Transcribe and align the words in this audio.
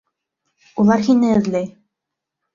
Улар 0.85 1.03
һине 1.09 1.31
эҙләй! 1.35 1.69